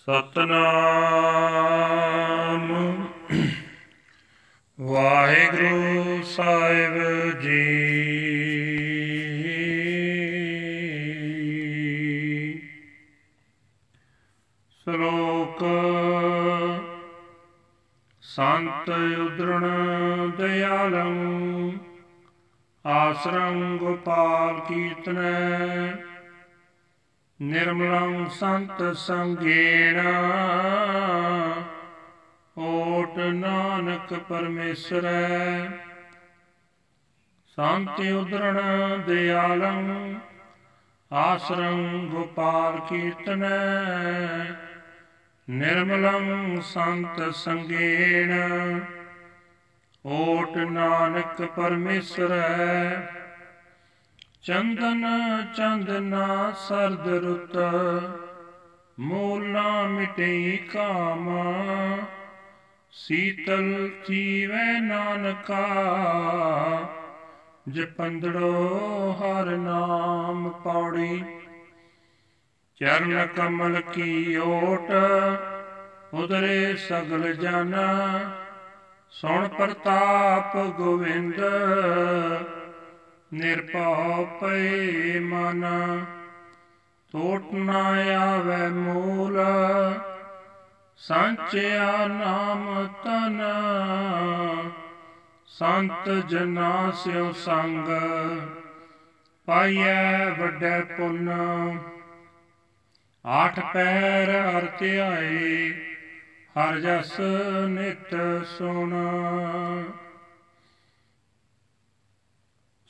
[0.00, 0.60] ਸਤਨਾਮ।
[4.80, 6.94] ਵਾਹਿਗੁਰੂ ਸਾਹਿਬ
[7.40, 7.90] ਜੀ।
[14.70, 15.64] ਸ਼ਲੋਕ
[18.20, 18.88] ਸੰਤ
[19.18, 21.78] ਉਦਰਣ ਦਿਆਲੰ
[22.86, 25.92] ਆਸਰੰ ਗੋਪਾਲ ਕੀਰਤਨੈ।
[27.42, 30.00] ਨਿਰਮਲੰ ਸੰਤ ਸੰਗੇਣ
[32.58, 35.68] ਓਟ ਨਾਨਕ ਪਰਮੇਸ਼ਰੈ।
[37.56, 38.60] ਸੰਤ ਉਦਰਣ
[38.98, 40.18] ਦਿਆਲੰ,
[41.12, 44.54] ਆਸਰੰ ਗੋਪਾਲ ਕੀਰਤਨੈ।
[45.50, 48.32] ਨਿਰਮਲੰ ਸੰਤ ਸੰਗੇਣ
[50.06, 53.00] ਓਟ ਨਾਨਕ ਪਰਮੇਸ਼ਰੈ।
[54.42, 55.06] ਚੰਦਨ,
[55.56, 57.56] ਚੰਦਨਾ ਸਰਦ ਰੁੱਤ,
[59.00, 61.28] ਮੂਲ ਨਾ ਮਿਟਈ ਕਾਮ।
[62.92, 65.66] ਸੀਤਲ ਥੀਵੈ ਨਾਨਕਾ,
[67.68, 68.52] ਜਪੰਦੜੋ
[69.12, 71.24] ਹਰ ਨਾਮ ਪੌੜੀ।
[72.76, 74.90] ਚਰਨ ਕਮਲ ਕੀ ਓਟ,
[76.14, 77.74] ਉਦਰੇ ਸਗਲ ਜਨ।
[79.10, 81.40] ਸੁਣ ਪ੍ਰਤਾਪ ਗੋਵਿੰਦ
[83.34, 85.64] ਨਿਰਭਉ ਪਏ ਮਨ,
[87.12, 87.82] ਟੋਟ ਨਾ
[88.16, 89.38] ਆਵੇ ਮੂਲ,
[90.96, 93.40] ਸੰਚਿਆ ਨਾਮ ਤਨ
[95.46, 97.88] ਸੰਤ ਜਨਾ ਸਿਉ ਸੰਗ,
[99.46, 101.28] ਪਾਈਐ ਵੱਡੇ ਪੁੰਨ।
[103.26, 105.72] ਆਠ ਪੈਰ ਹਰ ਧਿਆਏ
[106.56, 107.20] ਹਰ ਜਸ
[107.68, 108.14] ਨਿਤ
[108.46, 108.94] ਸੁਣ।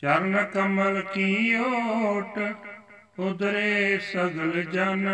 [0.03, 2.39] ਚਰਨ ਕਮਲ ਕੀ ਓਟ
[3.19, 5.09] ਉਦਰੇ ਸਗਲ ਜਨ।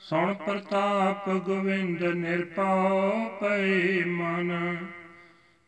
[0.00, 4.76] ਸੁਣ ਪ੍ਰਤਾਪ ਗੋਵਿੰਦ ਨਿਰਪਉ ਪਈ ਮਨ।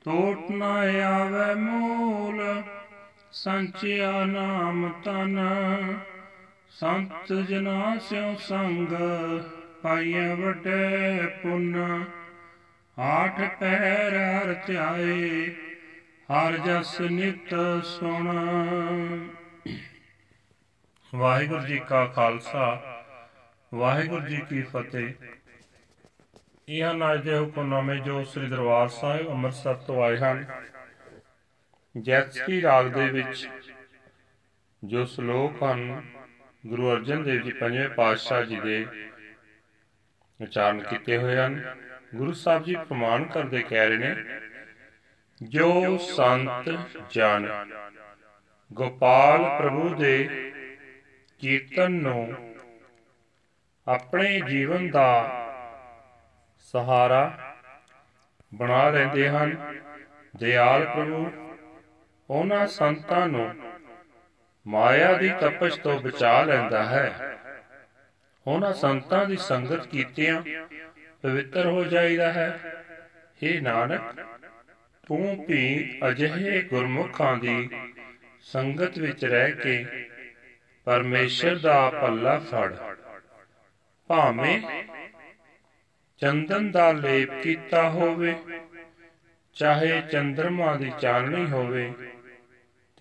[0.04, 2.62] ਟੋਟ ਨ ਆਵੇ ਮੂਲ,
[3.32, 5.38] ਸੰਚਿਆ ਨਾਮ ਤਨ।
[6.70, 8.88] ਸੰਤ ਜਨਾ ਸਿਉ ਸੰਗ
[9.82, 12.04] ਪਾਈਐ ਵੱਡੇ ਪੁੰਨ।
[12.98, 15.54] ਆਠ ਪਹਿਰ ਹਰ ਧਿਆਏ
[16.32, 17.54] ਹਰ ਜਸ ਨਿਤ
[17.84, 18.28] ਸੁਣ।
[21.14, 23.02] ਵਾਹਿਗੁਰੂ ਜੀ ਕਾ ਖਾਲਸਾ,
[23.74, 25.12] ਵਾਹਿਗੁਰੂ ਜੀ ਕੀ ਫਤਿਹ।
[26.68, 30.44] ਇਹ ਹਨ ਅੱਜ ਦੇ ਹੁਕਮਨਾਮੇ ਜੋ ਸ੍ਰੀ ਦਰਬਾਰ ਸਾਹਿਬ ਅੰਮ੍ਰਿਤਸਰ ਤੋਂ ਆਏ ਹਨ।
[31.96, 33.48] ਜੈਤਸਕੀ ਰਾਗ ਦੇ ਵਿੱਚ
[34.84, 36.02] ਜੋ ਸ਼ਲੋਕ ਹਨ,
[36.66, 38.86] ਗੁਰੂ ਅਰਜਨ ਦੇਵ ਜੀ ਪੰਜਵੇਂ ਪਾਤਸ਼ਾਹ ਜੀ ਦੇ
[40.40, 41.62] ਉਚਾਰਨ ਕੀਤੇ ਹੋਏ ਹਨ।
[42.14, 44.43] ਗੁਰੂ ਸਾਹਿਬ ਜੀ ਪ੍ਰਮਾਣ ਕਰਦੇ ਕਹਿ ਰਹੇ ਨੇ
[45.44, 46.68] ਜੋ ਸੰਤ
[47.10, 47.48] ਜਨ।
[48.72, 50.52] ਗੋਪਾਲ ਪ੍ਰਭੂ ਦੇ
[51.38, 52.54] ਕੀਰਤਨ ਨੂੰ
[53.88, 55.30] ਆਪਣੇ ਜੀਵਨ ਦਾ
[56.58, 57.54] ਸਹਾਰਾ
[58.54, 59.80] ਬਣਾ ਲੈਂਦੇ ਹਨ।
[60.36, 61.32] ਦਿਆਲ ਪ੍ਰਭੂ
[62.30, 63.54] ਉਹਨਾਂ ਸੰਤਾਂ ਨੂੰ
[64.66, 67.38] ਮਾਇਆ ਦੀ ਤਪਸ਼ ਤੋਂ ਬਚਾ ਲੈਂਦਾ ਹੈ।
[68.46, 70.42] ਉਹਨਾਂ ਸੰਤਾਂ ਦੀ ਸੰਗਤ ਕੀਤਿਆਂ
[71.22, 72.76] ਪਵਿੱਤਰ ਹੋ ਜਾਈਦਾ ਹੈ।
[73.42, 74.02] हे ਨਾਨਕ
[75.06, 75.62] ਤੂੰ ਵੀ
[76.08, 77.68] ਅਜਿਹੇ ਗੁਰਮੁਖਾਂ ਦੀ
[78.42, 79.84] ਸੰਗਤ ਵਿੱਚ ਰਹਿ ਕੇ
[80.86, 82.72] ਪਰਮੇਸ਼ਰ ਦਾ ਪੱਲਾ ਫੜ।
[84.10, 84.60] ਭਾਵੇਂ
[86.20, 88.34] ਚੰਦਨ ਦਾ ਲੇਪ ਕੀਤਾ ਹੋਵੇ,
[89.56, 91.92] ਚਾਹੇ ਚੰਦਰਮਾ ਦੀ ਚਾਨਣੀ ਹੋਵੇ,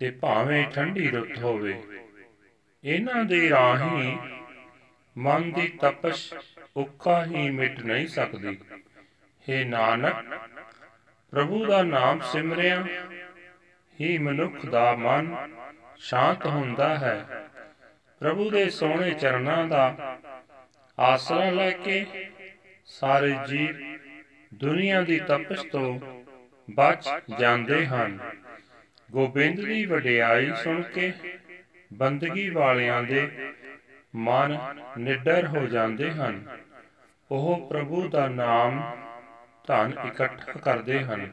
[0.00, 1.74] ਤੇ ਭਾਵੇਂ ਠੰਡੀ ਰੁੱਤ ਹੋਵੇ,
[2.84, 4.16] ਇਹਨਾਂ ਦੇ ਰਾਹੀਂ
[5.16, 6.32] ਮਨ ਦੀ ਤਪਸ਼
[6.76, 8.58] ਉੱਕਾ ਹੀ ਮਿਟ ਨਹੀਂ ਸਕਦੀ।
[9.46, 10.14] हे ਨਾਨਕ
[11.34, 12.86] ਪ੍ਰਭੂ ਦਾ ਨਾਮ ਸਿਮਰਿਆ।
[14.00, 15.36] ਹੀ ਮਨੁੱਖ ਦਾ ਮਨ
[15.96, 17.48] ਸ਼ਾਂਤ ਹੁੰਦਾ ਹੈ।
[18.20, 20.18] ਪ੍ਰਭੂ ਦੇ ਸੋਹਣੇ ਚਰਨਾਂ ਦਾ
[20.98, 22.06] ਆਸਰਾ ਲੈ ਕੇ
[22.86, 23.98] ਸਾਰੇ ਜੀਵ
[24.54, 26.00] ਦੁਨੀਆ ਦੀ ਤਪਸ਼ ਤੋਂ
[26.70, 27.08] ਬਚ
[27.38, 28.18] ਜਾਂਦੇ ਹਨ।
[29.10, 31.12] ਗੋਬਿੰਦ ਦੀ ਵਡਿਆਈ ਸੁਣ ਕੇ
[31.92, 33.52] ਬੰਦਗੀ ਵਾਲਿਆਂ ਦੇ
[34.16, 34.58] ਮਨ
[34.98, 36.58] ਨਿਡਰ ਹੋ ਜਾਂਦੇ ਹਨ।
[37.30, 39.03] ਉਹ ਪ੍ਰਭੂ ਦਾ ਨਾਮ
[39.66, 41.32] ਧਨ ਇਕੱਠਾ ਕਰਦੇ ਹਨ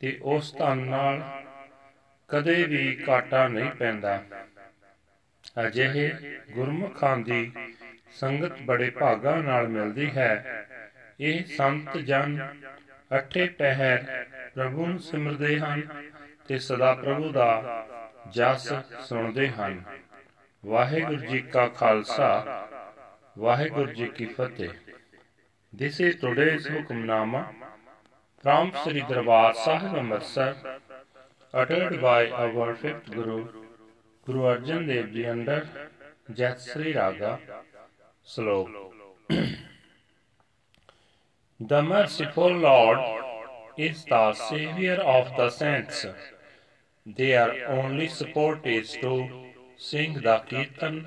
[0.00, 1.42] ਤੇ ਉਸ ਧਨ ਨਾਲ
[2.28, 4.22] ਕਦੇ ਵੀ ਘਾਟਾ ਨਹੀਂ ਪੈਂਦਾ।
[5.66, 6.12] ਅਜਿਹੇ
[6.50, 7.52] ਗੁਰਮੁਖਾਂ ਦੀ
[8.10, 10.66] ਸੰਗਤ ਬੜੇ ਭਾਗਾ ਨਾਲ ਮਿਲਦੀ ਹੈ।
[11.20, 12.54] ਇਹ ਸੰਤ ਜਨ
[13.16, 15.82] ਅਠੇ ਪਹਿਰ ਪ੍ਰਭੂ ਨੂੰ ਸਿਮਰਦੇ ਹਨ
[16.48, 17.86] ਤੇ ਸਦਾ ਪ੍ਰਭੂ ਦਾ
[18.30, 19.82] ਜਸ ਸੁਣਦੇ ਹਨ।
[20.66, 22.68] ਵਾਹਿਗੁਰੂ ਜੀ ਕਾ ਖਾਲਸਾ,
[23.38, 24.68] ਵਾਹਿਗੁਰੂ ਜੀ ਕੀ ਫਤਿਹ।
[25.74, 27.46] This is today's Hukamnama
[28.42, 30.54] from Sri Darbar Sahib Amritsar
[31.54, 33.48] uttered by our fifth Guru,
[34.26, 35.66] Guru Arjan Dev Ji under
[36.34, 37.40] Jat Sri Raga
[38.22, 38.68] Slok.
[41.58, 42.98] The merciful Lord
[43.78, 46.04] is the Savior of the saints.
[47.06, 49.46] Their only support is to
[49.78, 51.06] sing the Kirtan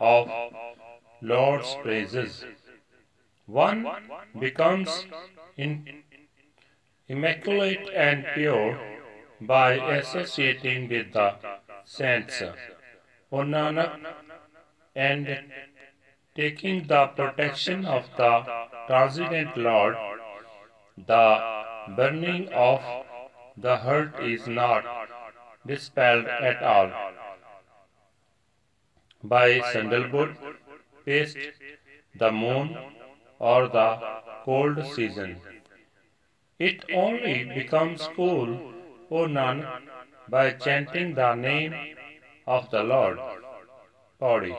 [0.00, 0.30] of
[1.20, 2.46] Lord's praises.
[3.48, 3.86] One
[4.38, 5.06] becomes
[5.56, 6.04] in-
[7.08, 8.78] immaculate and pure
[9.40, 11.28] by associating with the
[11.84, 12.42] saints.
[13.32, 13.40] O
[14.94, 15.52] and
[16.34, 18.32] taking the protection of the
[18.86, 19.96] transcendent Lord,
[20.96, 21.24] the
[21.96, 22.82] burning of
[23.56, 24.84] the heart is not
[25.66, 26.92] dispelled at all.
[29.22, 30.36] By sandalwood
[31.06, 31.38] paste,
[32.14, 32.76] the moon,
[33.38, 33.98] or the
[34.44, 35.40] cold season.
[36.58, 38.72] It only becomes cool,
[39.10, 39.82] O Nanak,
[40.28, 41.74] by chanting the name
[42.46, 43.18] of the Lord.
[44.18, 44.54] Body.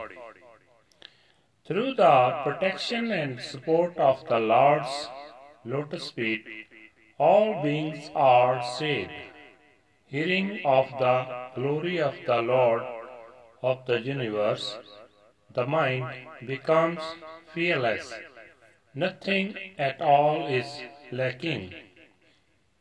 [1.67, 5.09] Through the protection and support of the Lord's
[5.65, 6.45] lotus feet,
[7.17, 9.11] all beings are saved.
[10.05, 11.15] Hearing of the
[11.55, 12.83] glory of the Lord
[13.61, 14.77] of the universe,
[15.53, 16.07] the mind
[16.47, 17.01] becomes
[17.53, 18.13] fearless.
[18.95, 20.81] Nothing at all is
[21.12, 21.74] lacking.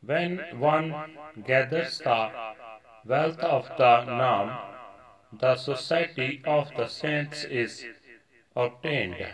[0.00, 0.94] When one
[1.46, 2.30] gathers the
[3.04, 4.56] wealth of the Nam,
[5.32, 7.84] the society of the saints is
[8.56, 9.26] obtained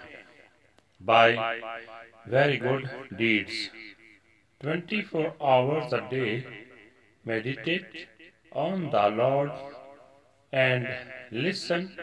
[1.01, 1.61] by
[2.27, 3.71] very good deeds.
[4.61, 6.45] 24 hours a day,
[7.25, 8.09] meditate
[8.53, 9.53] on the Lord
[10.53, 10.89] and
[11.31, 11.97] listen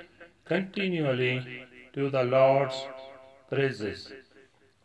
[0.46, 2.86] continually to the Lord's
[3.50, 4.12] praises.